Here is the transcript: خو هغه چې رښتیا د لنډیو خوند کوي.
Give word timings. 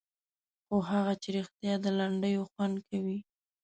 خو 0.65 0.75
هغه 0.91 1.13
چې 1.21 1.29
رښتیا 1.37 1.73
د 1.81 1.85
لنډیو 1.99 2.49
خوند 2.51 2.75
کوي. 2.89 3.17